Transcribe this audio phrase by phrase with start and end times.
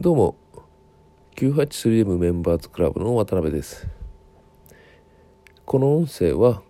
[0.00, 0.34] どうも。
[1.36, 3.86] 983M メンバーズクラブの渡辺です。
[5.66, 6.62] この音声は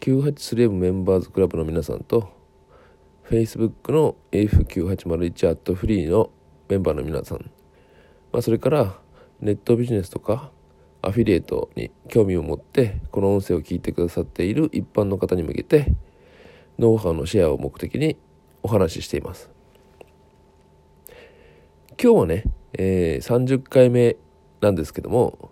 [0.00, 2.28] 983M メンバーズクラブの皆さんと
[3.30, 6.30] Facebook の F9801 アットフリーの
[6.68, 7.52] メンバーの皆さん、
[8.32, 8.98] まあ、それから
[9.38, 10.50] ネットビジネスとか
[11.02, 15.94] アフィリエイトに興味を持ってこの音声を聞いてくださっている一般の方に向けて
[16.80, 18.16] ノウハウのシェアを目的に
[18.64, 19.55] お話ししています。
[21.98, 22.44] 今日はね、
[22.74, 24.16] えー、30回目
[24.60, 25.50] なんですけども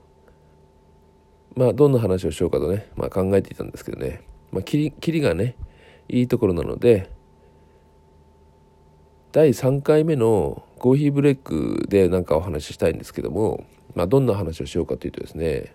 [1.56, 5.56] まあどんな話をしようかとね、まあ、考えていたんですけどね、まあ、切り切りがね
[6.08, 7.10] いいところなので
[9.32, 13.64] 第3回目のコーヒーブレイクで何かお話ししたいんですけども、
[13.94, 15.74] まあ、どんな話をしようかというとですね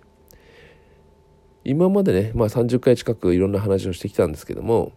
[1.65, 4.91] 今までね、まあ、30回近くいろんな話をしてきたんですけども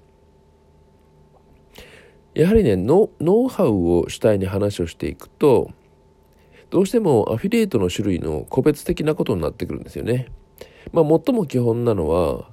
[2.34, 5.70] やはりねノウハウを主体に話をしていくと
[6.70, 10.28] どうしてもアフィリエイトの種類の個別的なことになってくるんですよね。
[10.92, 12.48] まあ、最も基本なのは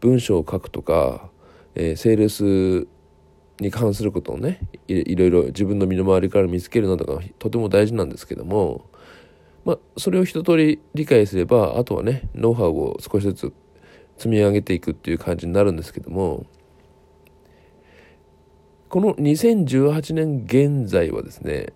[0.00, 1.30] 文章を書くとか、
[1.74, 2.86] えー、セールス
[3.60, 8.84] に関することをねいろいろ自分の身の回りから見つけるのとかとても大事なんですけども、
[9.64, 13.52] まあ、それを一通り理解すればあとはねノウハウを少しずつ
[14.18, 16.46] 積み上げていくっていう感じになるんですけども
[18.94, 21.72] この2018年現在はですね、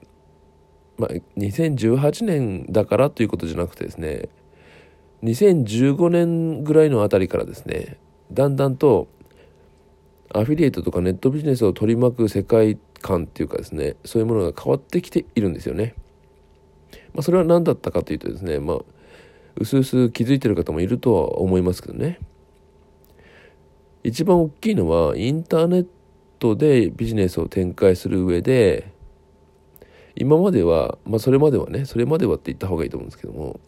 [0.99, 4.29] まあ、2018年だからということじゃなくてですね、
[5.25, 7.99] 2015年ぐらいのあたりからですね、
[8.31, 9.09] だんだんと
[10.33, 15.97] アフィリエイトとかネットビジネスを取り巻く世界観っていうかですね、そういうものが変わってきているんですよね。
[17.15, 18.79] まあ、それは何だったかというとですね、まあ、
[19.57, 22.21] うすうす気づいてる方もいるとは思いますけどね。
[24.05, 25.87] 一番大きいのはインターネッ
[26.39, 28.93] トでビジネスを展開する上で
[30.17, 33.61] 今まではまあそれまではねそれまではって言った方がいいと思うんですけども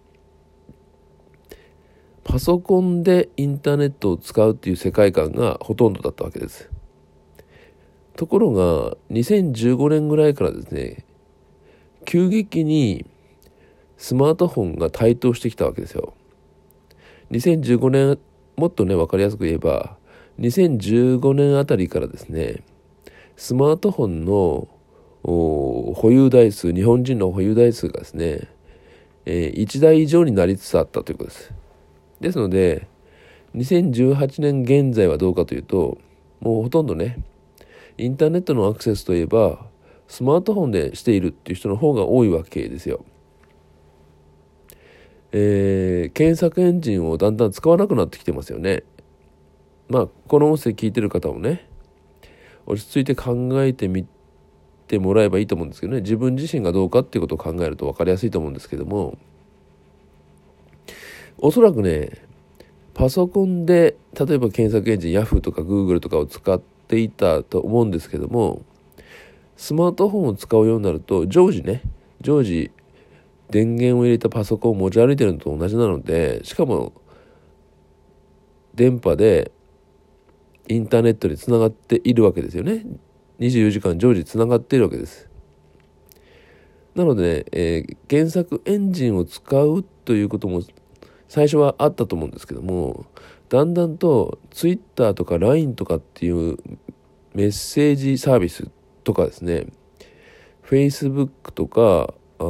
[2.24, 6.70] パソコンでインターネットを使うっていう世界観がほとんどだったわけです。
[8.16, 11.04] ところが2015年ぐらいからですね
[12.04, 13.06] 急激に
[13.96, 16.14] スマートフォンが台頭してきたわけですよ。
[17.30, 18.18] 2015年
[18.56, 19.96] もっとね分かりやすく言えば
[20.40, 22.62] 2015年あたりからですね、
[23.36, 24.68] スマートフォンの
[25.22, 28.48] 保有台数、日本人の保有台数がですね、
[29.26, 31.52] えー、1台以上になりつつあったということです。
[32.20, 32.88] ですので、
[33.54, 35.98] 2018年現在はどうかというと、
[36.40, 37.18] もうほとんどね、
[37.98, 39.66] インターネットのアクセスといえば、
[40.08, 43.04] スマートフォンでしているっていう人の方が多いわけですよ。
[45.32, 48.84] えー、検索エンジンをだんだん使わなくなってきてますよね。
[49.90, 51.68] まあこの音声聞いてる方もね
[52.64, 54.06] 落ち着いて考えてみ
[54.86, 56.00] てもらえばいいと思うんですけどね。
[56.00, 59.18] 自分自身がどうかっていうことを考えると分かりやすいと思うんですけども。
[61.42, 62.10] おそらくね
[62.94, 68.62] パソコンで例えば検索エンジン Yahoo とか Google とかを使っていたと思うんですけども
[69.56, 71.82] スマートフォンを使うようになると常時ね
[72.20, 72.70] 常時
[73.48, 76.92] 電源を入れたパソコンを持ち歩いてるのと同じなのでしかも
[78.74, 79.50] 電波で
[80.70, 82.86] インターネットにつながっているわけですよね。
[83.40, 85.28] 24時間常時つながっているわけです。
[86.94, 90.62] なので、ね、えー、検索エンジンを使うということも
[91.28, 93.06] 最初はあったと思うんですけども
[93.48, 96.58] だんだんと Twitter とか LINE とかっていう
[97.34, 98.68] メッセージサービス
[99.04, 99.66] とかですね
[100.64, 102.44] Facebook とかあ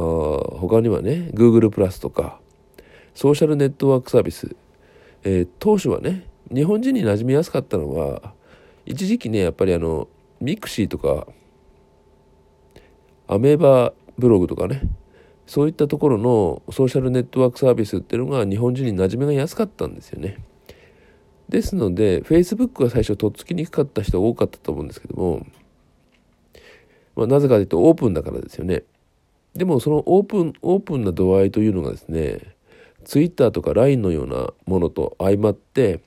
[0.59, 2.39] 他にはね Google プラスとか
[3.13, 4.55] ソーシャルネットワークサービス、
[5.23, 8.33] えー、当初はね日本人に馴染みやすかったのは
[8.85, 10.07] 一時期ねやっぱりあの
[10.39, 11.27] ミクシーとか
[13.27, 14.81] アメーバブログとかね
[15.47, 20.37] そういったところのソーシャルネットワークサービスっていうのが日本人に馴染みがやすかったんですよね。
[21.49, 25.45] ですので Facebook が最初とっつきにくかった人多かったと思うんですけども、
[27.15, 28.83] まあ、なぜかというとオープンだからですよね。
[29.53, 32.55] でもそのオープンオープンな度合いというのがですね
[33.03, 36.01] Twitter とか LINE のようなものと相まって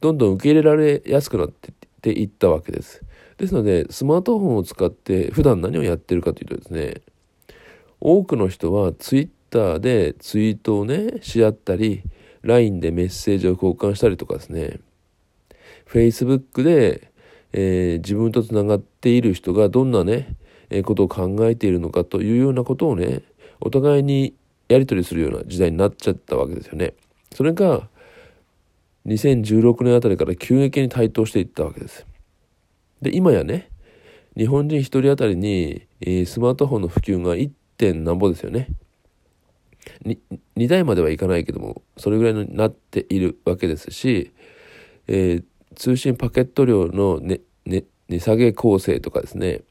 [0.00, 1.50] どんどん受け入れられやすくなっ
[2.02, 3.02] ていったわけです。
[3.38, 7.02] ですのでスマートフォンを使って普段何をやってるかというとですね
[8.00, 12.02] 多くの人はツイッターでツイートをねし合ったり
[12.42, 14.80] LINE でメッセージを交換したりとかですね
[15.86, 17.12] Facebook で、
[17.52, 20.34] えー、自分とつながっている人がどんなね、
[20.70, 23.22] えー、ことを考えているのかというようなことをね
[23.60, 24.34] お互いに
[24.68, 26.94] やり取りするような時代になっちゃったわけですよね。
[27.32, 27.88] それが
[29.08, 32.06] 2016年あたりから急激に台頭していったわけです。
[33.00, 33.70] で今やね
[34.36, 37.34] 日本人1人当たりに、えー、スマートフォンの普及が
[37.76, 38.68] 点なんぼですよね。
[40.56, 44.32] 2台まではいかないけどもそれぐらいになっているわけですし、
[45.06, 45.44] えー、
[45.76, 49.62] 通信パケット量の値、ねね、下げ構成とかですね、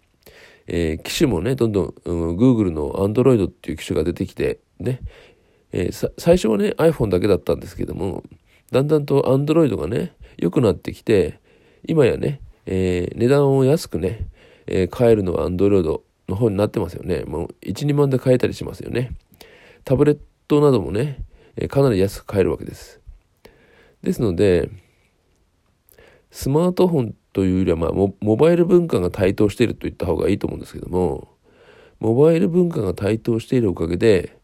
[0.65, 5.01] えー、機種もねどんどん、うん、Google の Android っていう機種が出てきてね、
[5.71, 8.23] えー、最初はね iPhone だけだったんですけども
[8.71, 11.39] だんだんと Android がね良くなってきて
[11.85, 14.27] 今やね、えー、値段を安くね、
[14.65, 17.23] えー、買えるのは Android の方になってますよね。
[17.25, 19.11] もう12万で買えたりしますよね。
[19.85, 20.17] タブレッ
[20.47, 21.23] トなどもね、
[21.55, 22.99] えかなり安く買えるわけです。
[24.03, 24.69] ですので
[26.31, 31.27] スマートフォンというよりは、まあ、モバイル文化が台頭していると言った方がいいと思うんですけども
[31.99, 34.37] モバイル文化が台頭しているおかげで、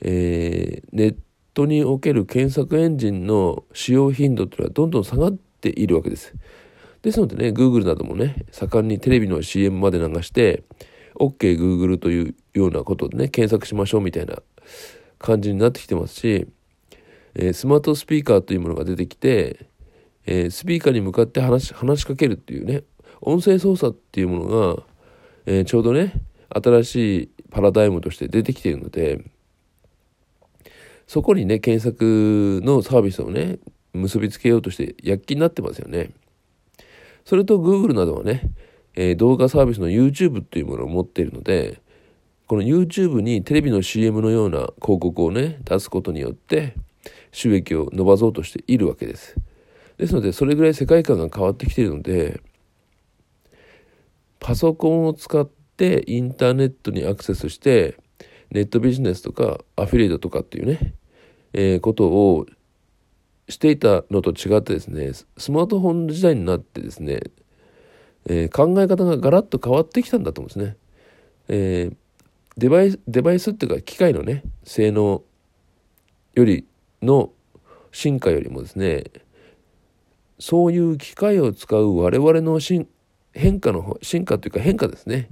[0.00, 1.16] えー、ネッ
[1.54, 6.34] トにおける検索エンジンの使用頻度というのはどんどん下がっているわけです。
[7.02, 10.64] ですのでね、Google などもね、盛んにテレビの CM まで流して、
[11.16, 14.42] OK Google というようなことでね、検索しましょうみたいな
[15.18, 16.46] 感じになってきてますし、
[17.34, 19.66] えー、スマートスピーカーというものが出てきて、
[20.26, 22.82] えー、スピーカーに向かって話しかけるっていうね、
[23.20, 24.82] 音声操作っていうものが、
[25.46, 26.14] えー、ちょうどね、
[26.48, 29.24] 新しいパラダイムとして出てきているので、
[31.06, 33.58] そこにね、検索のサービスをね、
[33.92, 36.10] 結びつけようとして躍起になってますよね。
[37.24, 38.50] それと Google などはね、
[38.94, 41.80] えー、動画サービスの YouTube というものを持っているので、
[42.46, 46.74] この YouTube にテレビの CM のような広告をね、出すことによって、
[47.32, 49.36] 収益を伸ばそうとしているわけです。
[49.96, 52.40] ですので、それぐらい世界観が変わってきているので、
[54.40, 57.96] パソコンを使ってインターネットにアクセスして、
[58.54, 60.94] ネットビジネスとかアフィリエイトとかっていうね、
[61.52, 62.46] えー、ことを
[63.48, 67.20] していたのと違ってですね、スマートフォン時代になってですね、
[68.26, 70.76] えー、考え方がガラッと変わってきたんだと思うんですね。
[71.48, 71.96] えー、
[72.56, 75.22] デバイス、デバイスっていうか機械のね、性能
[76.34, 76.64] より
[77.02, 77.32] の
[77.90, 79.04] 進化よりもですね、
[80.38, 82.60] そういう機械を使う我々の
[83.32, 85.28] 変化の進化というか変化ですね。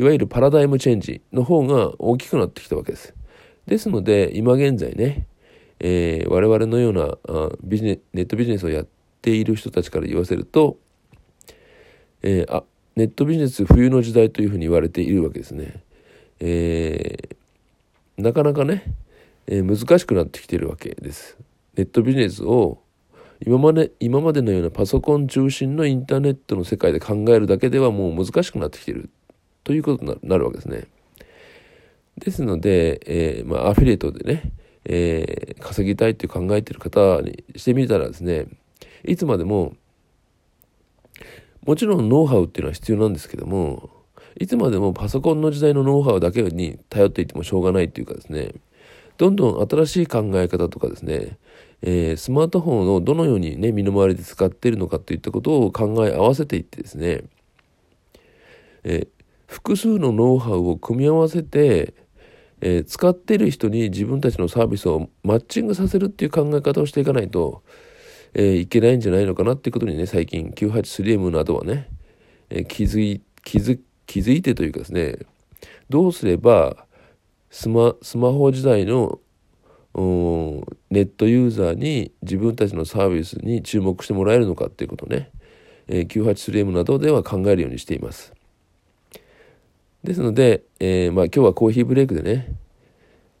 [0.00, 3.12] いわゆるパラダイムチェンジの方が大きくなってきたわけです。
[3.66, 5.26] ですので、今現在ね、
[5.78, 8.86] えー、我々のようなあビジネネットビジネスをやっ
[9.20, 10.78] ている人たちから言わせると、
[12.22, 12.64] えー、あ
[12.96, 15.82] ネットビジネス冬の時代というふうに言われているわけですね。
[16.40, 18.94] えー、なかなかね、
[19.48, 21.36] えー、難しくなってきているわけです。
[21.76, 22.78] ネットビジネスを
[23.44, 29.10] 今まで今までのようなパソコン中心のインターネットの世界で考えるだけではもう難しくなってきている
[29.64, 30.86] ということになるわけですね。
[32.18, 34.52] ですので、えー、まあ、アフィリエイトでね、
[34.84, 38.46] えー、稼ぎたいって考えてる方にしてみたらですね、
[39.04, 39.74] いつまでも、
[41.64, 43.90] もちろんノウハウっていうのは必要なんですけども、
[44.38, 48.52] いつまでもパソコンの時代のノウハウだけに頼っていてもしょうがないっていうかですね、
[49.18, 51.36] どんどん新しい考え方とかですね、
[51.82, 57.24] えー、スマートフォンをどのようにね、身の回りで使っているのかといったことを考え合わせていってですね、
[58.84, 59.08] えー、
[59.50, 61.92] 複数のノウハウを組み合わせて、
[62.60, 67.64] えー、使っている人に自分たちのサービスをマッチングさせるっていう考え方をしていかないと、
[68.32, 71.88] えー、いけないんじゃないのかなっていうことにね、最近 983M などはね、
[72.48, 75.18] えー、気づい、気づ、気づいてというかですね、
[75.88, 76.86] どうすれば
[77.50, 79.18] スマスマホ時代の
[79.96, 85.32] ネットユーザーに自分たちのサービスに注目してもらえるのかっていうことをね、
[85.88, 88.32] えー、983M などでは考えるようにしています。
[90.04, 92.54] ですので、えー、まあ、今日はコーヒーブレイクでね、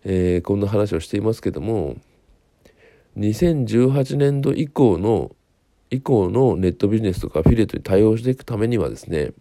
[0.04, 1.96] えー、こんな話をしていますけども
[3.18, 5.34] 2018年度以降の
[5.90, 9.32] 以降のネットビジネスとかアフィリエイトに対応していくためにはですね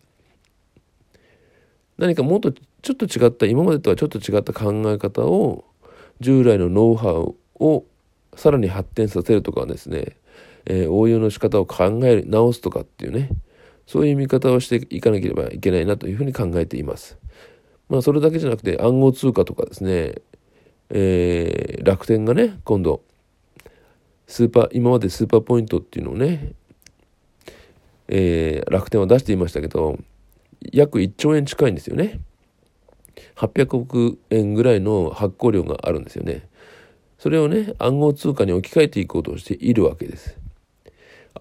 [1.98, 5.66] 何かもっとちょっと違った今までとはちょっと違った考え方を
[6.20, 7.86] 従来のノウハウを
[8.36, 10.16] さらに発展させるとかですね、
[10.66, 13.30] えー、応用の仕方を考え直すとかっていうね
[13.90, 17.18] そういう見方をしていかなければいけないなというふうに考えています。
[17.90, 20.22] まあそれだけじゃなくて暗号通貨とかですね、
[20.92, 23.02] えー、楽天がね、今度、
[24.28, 26.52] スーパー、今までスーパーポイントっていうのをね、
[28.10, 29.98] えー、楽天は出していましたけど、
[30.72, 32.20] 約1兆円近いんですよね。
[33.38, 36.48] 800億円ぐらいの発行量があるんですよね。
[37.18, 40.38] それをね、暗号通貨に置き換えていこうとしているわけです。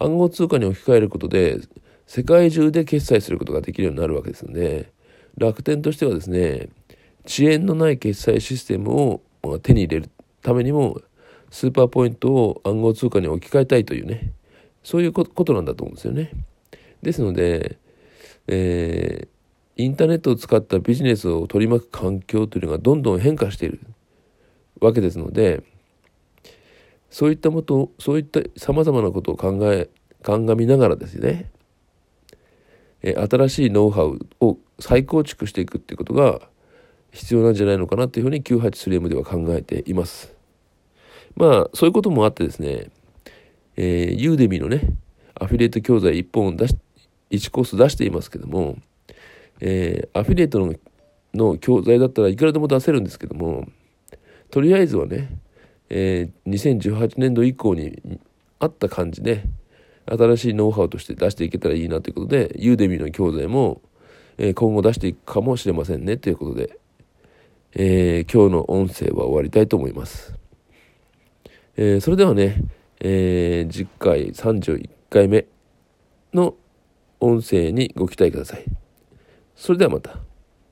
[0.00, 1.58] 暗号通貨に置き換えることで、
[2.08, 4.90] 世界中で決済することができるようになるわけですので
[5.36, 6.70] 楽天としてはですね
[7.26, 10.10] 遅延のない決済システムを手に入れる
[10.42, 11.02] ためにも
[11.50, 14.32] スーパーポイントを暗号通貨に置き換えたいというね
[14.82, 16.30] そういうことなんだと思うんですよね。
[17.02, 17.76] ですので、
[18.46, 23.80] えー、インターネットを使ったビジネスを取り巻く環境というのがどんどん変化している
[24.80, 25.62] わけですので
[27.10, 29.90] そういったもとそういったさまざまなことを考え
[30.22, 31.50] 鑑みながらですね
[33.02, 36.40] 新しいノウハウを再構築していくっていうことが
[37.12, 40.34] 必要なんじゃないのかなというふうに 983M では考えています。
[41.36, 42.90] まあそういうこともあってですね、
[43.76, 44.82] えー、ユーデミのね
[45.34, 46.76] アフィリエイト教材1本出し
[47.30, 48.76] 1コース出していますけども、
[49.60, 50.74] えー、アフィリエイトの
[51.34, 53.68] の教材だったらいくらでも出せるんですけども
[54.50, 55.28] とりあえずはね、
[55.90, 58.20] えー、2018年度以降に
[58.58, 59.44] あった感じで
[60.10, 63.82] 新しいノウハウとして出していけたらいいなということでユーデミの教材も、
[64.38, 66.78] えー、今後出していくかもしれませんねということで、
[67.74, 70.34] えー、今日の音声は終わりたいと思います。
[71.76, 72.56] えー、それではね、
[73.00, 75.46] えー、次回31回目
[76.34, 76.54] の
[77.20, 78.64] 音声にご期待ください。
[79.54, 80.27] それではまた。